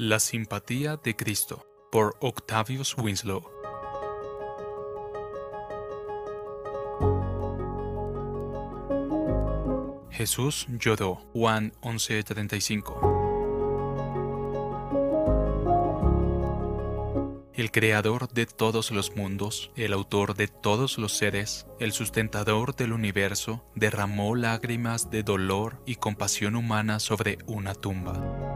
La 0.00 0.20
simpatía 0.20 0.96
de 0.96 1.16
Cristo 1.16 1.66
por 1.90 2.16
Octavius 2.20 2.96
Winslow. 2.96 3.42
Jesús 10.12 10.68
lloró. 10.68 11.16
Juan 11.32 11.72
11:35. 11.80 13.18
el 17.54 17.72
creador 17.72 18.28
de 18.28 18.46
todos 18.46 18.92
los 18.92 19.16
mundos, 19.16 19.72
el 19.74 19.92
autor 19.92 20.36
de 20.36 20.46
todos 20.46 20.96
los 20.96 21.16
seres, 21.16 21.66
el 21.80 21.90
sustentador 21.90 22.76
del 22.76 22.92
universo, 22.92 23.64
derramó 23.74 24.36
lágrimas 24.36 25.10
de 25.10 25.24
dolor 25.24 25.82
y 25.84 25.96
compasión 25.96 26.54
humana 26.54 27.00
sobre 27.00 27.38
una 27.46 27.74
tumba. 27.74 28.47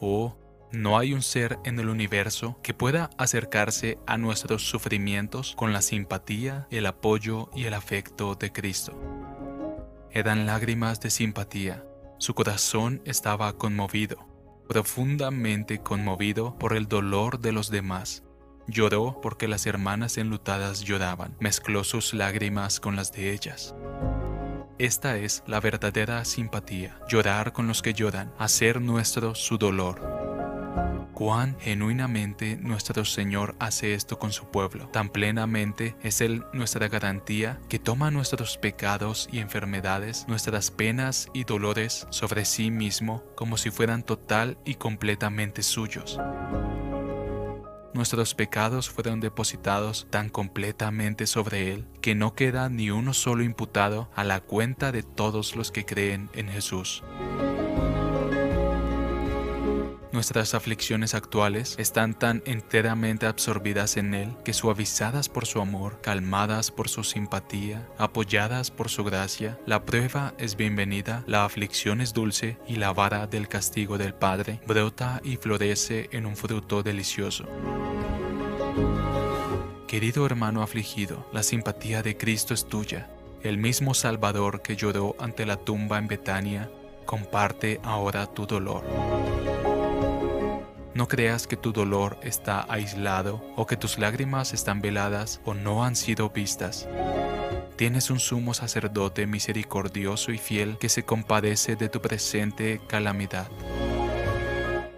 Oh, 0.00 0.36
no 0.72 0.98
hay 0.98 1.14
un 1.14 1.22
ser 1.22 1.58
en 1.64 1.78
el 1.78 1.88
universo 1.88 2.58
que 2.62 2.74
pueda 2.74 3.10
acercarse 3.18 3.98
a 4.06 4.18
nuestros 4.18 4.68
sufrimientos 4.68 5.54
con 5.56 5.72
la 5.72 5.82
simpatía, 5.82 6.66
el 6.70 6.86
apoyo 6.86 7.50
y 7.54 7.64
el 7.64 7.74
afecto 7.74 8.34
de 8.34 8.52
Cristo. 8.52 8.98
Eran 10.10 10.46
lágrimas 10.46 11.00
de 11.00 11.10
simpatía. 11.10 11.84
Su 12.18 12.34
corazón 12.34 13.02
estaba 13.04 13.52
conmovido 13.54 14.28
profundamente 14.68 15.78
conmovido 15.78 16.56
por 16.58 16.76
el 16.76 16.86
dolor 16.86 17.40
de 17.40 17.52
los 17.52 17.70
demás. 17.70 18.22
Lloró 18.66 19.18
porque 19.22 19.48
las 19.48 19.66
hermanas 19.66 20.18
enlutadas 20.18 20.82
lloraban, 20.82 21.34
mezcló 21.40 21.84
sus 21.84 22.12
lágrimas 22.12 22.78
con 22.78 22.94
las 22.94 23.10
de 23.12 23.32
ellas. 23.32 23.74
Esta 24.78 25.16
es 25.16 25.42
la 25.46 25.60
verdadera 25.60 26.24
simpatía, 26.24 26.98
llorar 27.08 27.52
con 27.52 27.66
los 27.66 27.82
que 27.82 27.94
lloran, 27.94 28.32
hacer 28.38 28.80
nuestro 28.80 29.34
su 29.34 29.58
dolor 29.58 30.18
cuán 31.18 31.58
genuinamente 31.58 32.58
nuestro 32.58 33.04
Señor 33.04 33.56
hace 33.58 33.94
esto 33.94 34.20
con 34.20 34.30
su 34.30 34.52
pueblo. 34.52 34.88
Tan 34.92 35.08
plenamente 35.08 35.96
es 36.00 36.20
Él 36.20 36.44
nuestra 36.52 36.86
garantía 36.86 37.58
que 37.68 37.80
toma 37.80 38.12
nuestros 38.12 38.56
pecados 38.56 39.28
y 39.32 39.40
enfermedades, 39.40 40.26
nuestras 40.28 40.70
penas 40.70 41.26
y 41.32 41.42
dolores 41.42 42.06
sobre 42.10 42.44
sí 42.44 42.70
mismo 42.70 43.24
como 43.34 43.56
si 43.56 43.72
fueran 43.72 44.04
total 44.04 44.58
y 44.64 44.76
completamente 44.76 45.64
suyos. 45.64 46.20
Nuestros 47.94 48.34
pecados 48.34 48.90
fueron 48.90 49.20
depositados 49.20 50.06
tan 50.10 50.28
completamente 50.28 51.26
sobre 51.26 51.72
Él 51.72 51.86
que 52.02 52.14
no 52.14 52.34
queda 52.34 52.68
ni 52.68 52.90
uno 52.90 53.14
solo 53.14 53.42
imputado 53.42 54.10
a 54.14 54.24
la 54.24 54.40
cuenta 54.40 54.92
de 54.92 55.02
todos 55.02 55.56
los 55.56 55.72
que 55.72 55.84
creen 55.84 56.28
en 56.34 56.48
Jesús. 56.48 57.02
Nuestras 60.18 60.54
aflicciones 60.54 61.14
actuales 61.14 61.76
están 61.78 62.12
tan 62.12 62.42
enteramente 62.44 63.26
absorbidas 63.26 63.96
en 63.96 64.14
Él 64.14 64.34
que 64.44 64.52
suavizadas 64.52 65.28
por 65.28 65.46
su 65.46 65.60
amor, 65.60 66.00
calmadas 66.00 66.72
por 66.72 66.88
su 66.88 67.04
simpatía, 67.04 67.86
apoyadas 67.98 68.72
por 68.72 68.88
su 68.88 69.04
gracia, 69.04 69.60
la 69.64 69.84
prueba 69.84 70.34
es 70.36 70.56
bienvenida, 70.56 71.22
la 71.28 71.44
aflicción 71.44 72.00
es 72.00 72.14
dulce 72.14 72.58
y 72.66 72.74
la 72.74 72.92
vara 72.92 73.28
del 73.28 73.46
castigo 73.46 73.96
del 73.96 74.12
Padre 74.12 74.60
brota 74.66 75.20
y 75.22 75.36
florece 75.36 76.08
en 76.10 76.26
un 76.26 76.34
fruto 76.34 76.82
delicioso. 76.82 77.44
Querido 79.86 80.26
hermano 80.26 80.64
afligido, 80.64 81.30
la 81.32 81.44
simpatía 81.44 82.02
de 82.02 82.16
Cristo 82.16 82.54
es 82.54 82.66
tuya. 82.66 83.08
El 83.44 83.56
mismo 83.56 83.94
Salvador 83.94 84.62
que 84.62 84.74
lloró 84.74 85.14
ante 85.20 85.46
la 85.46 85.58
tumba 85.58 85.96
en 85.96 86.08
Betania 86.08 86.72
comparte 87.06 87.80
ahora 87.84 88.26
tu 88.26 88.46
dolor. 88.46 88.82
No 90.98 91.06
creas 91.06 91.46
que 91.46 91.56
tu 91.56 91.72
dolor 91.72 92.18
está 92.24 92.66
aislado 92.68 93.40
o 93.54 93.68
que 93.68 93.76
tus 93.76 93.98
lágrimas 93.98 94.52
están 94.52 94.80
veladas 94.80 95.40
o 95.44 95.54
no 95.54 95.84
han 95.84 95.94
sido 95.94 96.30
vistas. 96.30 96.88
Tienes 97.76 98.10
un 98.10 98.18
sumo 98.18 98.52
sacerdote 98.52 99.24
misericordioso 99.28 100.32
y 100.32 100.38
fiel 100.38 100.76
que 100.76 100.88
se 100.88 101.04
compadece 101.04 101.76
de 101.76 101.88
tu 101.88 102.02
presente 102.02 102.80
calamidad. 102.88 103.46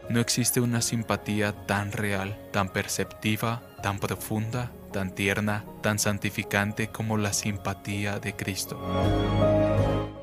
No 0.08 0.20
existe 0.20 0.62
una 0.62 0.80
simpatía 0.80 1.52
tan 1.66 1.92
real, 1.92 2.40
tan 2.50 2.70
perceptiva, 2.70 3.60
tan 3.82 3.98
profunda, 3.98 4.72
tan 4.90 5.14
tierna, 5.14 5.64
tan 5.82 5.98
santificante 5.98 6.88
como 6.88 7.16
la 7.16 7.32
simpatía 7.32 8.18
de 8.18 8.34
Cristo. 8.34 8.78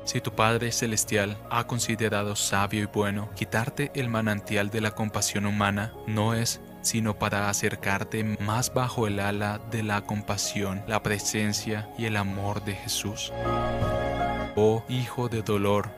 Si 0.04 0.20
tu 0.20 0.32
Padre 0.32 0.72
Celestial 0.72 1.36
ha 1.50 1.66
considerado 1.66 2.34
sabio 2.34 2.84
y 2.84 2.86
bueno 2.86 3.28
quitarte 3.34 3.90
el 3.94 4.08
manantial 4.08 4.70
de 4.70 4.80
la 4.80 4.92
compasión 4.92 5.44
humana, 5.44 5.92
no 6.06 6.34
es 6.34 6.60
sino 6.80 7.18
para 7.18 7.50
acercarte 7.50 8.24
más 8.40 8.72
bajo 8.72 9.06
el 9.06 9.20
ala 9.20 9.60
de 9.70 9.82
la 9.82 10.02
compasión, 10.02 10.82
la 10.86 11.02
presencia 11.02 11.90
y 11.98 12.06
el 12.06 12.16
amor 12.16 12.64
de 12.64 12.74
Jesús. 12.74 13.32
Oh 14.56 14.82
Hijo 14.88 15.28
de 15.28 15.42
dolor, 15.42 15.90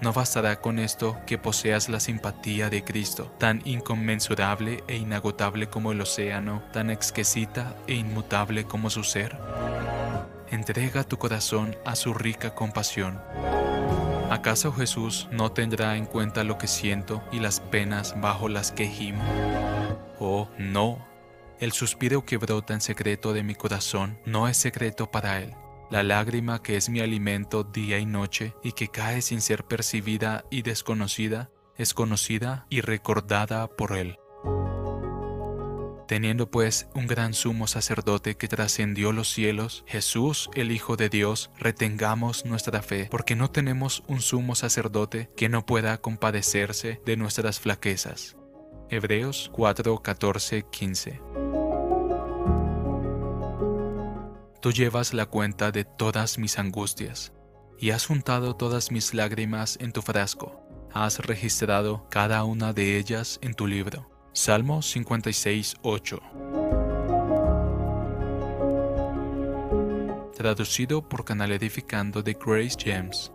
no 0.00 0.12
bastará 0.12 0.60
con 0.60 0.78
esto 0.78 1.16
que 1.26 1.38
poseas 1.38 1.88
la 1.88 2.00
simpatía 2.00 2.68
de 2.70 2.84
Cristo, 2.84 3.32
tan 3.38 3.62
inconmensurable 3.64 4.84
e 4.88 4.96
inagotable 4.96 5.68
como 5.68 5.92
el 5.92 6.00
océano, 6.00 6.62
tan 6.72 6.90
exquisita 6.90 7.74
e 7.86 7.94
inmutable 7.94 8.64
como 8.64 8.90
su 8.90 9.04
ser. 9.04 9.38
Entrega 10.50 11.04
tu 11.04 11.18
corazón 11.18 11.76
a 11.84 11.96
su 11.96 12.14
rica 12.14 12.54
compasión. 12.54 13.20
¿Acaso 14.30 14.72
Jesús 14.72 15.28
no 15.30 15.52
tendrá 15.52 15.96
en 15.96 16.04
cuenta 16.04 16.44
lo 16.44 16.58
que 16.58 16.66
siento 16.66 17.22
y 17.32 17.40
las 17.40 17.60
penas 17.60 18.14
bajo 18.20 18.48
las 18.48 18.72
que 18.72 18.86
gimo? 18.86 19.22
Oh, 20.18 20.48
no. 20.58 21.04
El 21.58 21.72
suspiro 21.72 22.24
que 22.24 22.36
brota 22.36 22.74
en 22.74 22.80
secreto 22.80 23.32
de 23.32 23.42
mi 23.42 23.54
corazón 23.54 24.18
no 24.26 24.46
es 24.46 24.56
secreto 24.56 25.10
para 25.10 25.40
Él. 25.40 25.54
La 25.90 26.02
lágrima 26.02 26.62
que 26.62 26.76
es 26.76 26.88
mi 26.88 27.00
alimento 27.00 27.62
día 27.62 27.98
y 27.98 28.06
noche 28.06 28.54
y 28.62 28.72
que 28.72 28.88
cae 28.88 29.22
sin 29.22 29.40
ser 29.40 29.64
percibida 29.64 30.44
y 30.50 30.62
desconocida, 30.62 31.50
es 31.76 31.94
conocida 31.94 32.66
y 32.70 32.80
recordada 32.80 33.68
por 33.68 33.96
Él. 33.96 34.18
Teniendo 36.08 36.50
pues 36.50 36.88
un 36.94 37.06
gran 37.06 37.34
sumo 37.34 37.66
sacerdote 37.66 38.36
que 38.36 38.48
trascendió 38.48 39.12
los 39.12 39.28
cielos, 39.28 39.84
Jesús 39.86 40.50
el 40.54 40.72
Hijo 40.72 40.96
de 40.96 41.08
Dios, 41.08 41.50
retengamos 41.58 42.44
nuestra 42.44 42.82
fe, 42.82 43.08
porque 43.10 43.36
no 43.36 43.50
tenemos 43.50 44.02
un 44.06 44.20
sumo 44.20 44.54
sacerdote 44.54 45.30
que 45.36 45.48
no 45.48 45.66
pueda 45.66 45.98
compadecerse 45.98 47.00
de 47.04 47.16
nuestras 47.16 47.60
flaquezas. 47.60 48.36
Hebreos 48.88 49.50
4, 49.52 50.00
14, 50.00 50.64
15. 50.70 51.45
Tú 54.66 54.72
llevas 54.72 55.14
la 55.14 55.26
cuenta 55.26 55.70
de 55.70 55.84
todas 55.84 56.38
mis 56.38 56.58
angustias, 56.58 57.32
y 57.78 57.90
has 57.90 58.04
juntado 58.04 58.56
todas 58.56 58.90
mis 58.90 59.14
lágrimas 59.14 59.78
en 59.80 59.92
tu 59.92 60.02
frasco, 60.02 60.60
has 60.92 61.20
registrado 61.20 62.08
cada 62.10 62.42
una 62.42 62.72
de 62.72 62.98
ellas 62.98 63.38
en 63.42 63.54
tu 63.54 63.68
libro. 63.68 64.10
Salmo 64.32 64.82
56, 64.82 65.76
8. 65.82 66.20
Traducido 70.34 71.08
por 71.08 71.24
Canal 71.24 71.52
Edificando 71.52 72.24
de 72.24 72.32
Grace 72.32 72.76
James. 72.76 73.30